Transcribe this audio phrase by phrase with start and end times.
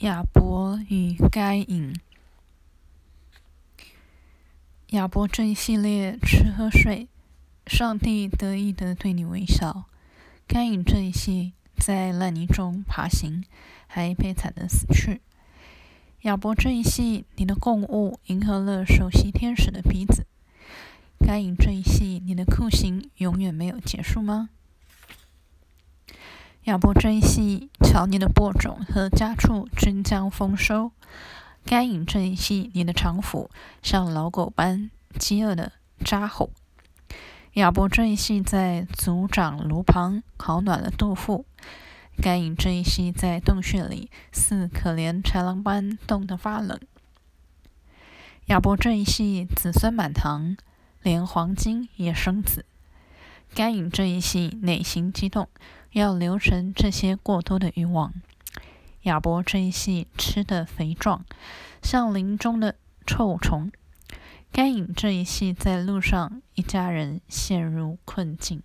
[0.00, 1.98] 亚伯与该隐。
[4.88, 7.08] 亚伯这一系列吃喝睡，
[7.66, 9.84] 上帝得意的对你微笑；
[10.46, 13.42] 该隐这一系在烂泥中爬行，
[13.86, 15.22] 还悲惨的死去。
[16.24, 20.24] 亚伯这一系，你的供物迎合了首席天使的鼻子；
[21.18, 24.50] 该隐这一系，你的酷刑永远没有结束吗？
[26.66, 30.90] 亚伯这一系，瞧你的播种和家畜均将丰收；
[31.64, 33.48] 该隐这一系，你的长斧
[33.84, 35.70] 像老狗般饥饿的
[36.04, 36.50] 扎吼。
[37.52, 41.44] 亚伯这一系在族长炉旁烤暖了肚腹；
[42.20, 46.80] 该隐这一系在洞穴里似可怜豺狼般冻得发冷。
[48.46, 50.56] 亚伯这一系子孙满堂，
[51.04, 52.64] 连黄金也生子；
[53.54, 55.48] 该隐这一系内心激动。
[55.96, 58.12] 要留神这些过多的欲望。
[59.04, 61.24] 亚伯这一系吃的肥壮，
[61.82, 62.74] 像林中的
[63.06, 63.70] 臭虫；
[64.52, 68.62] 该隐这一系在路上，一家人陷入困境。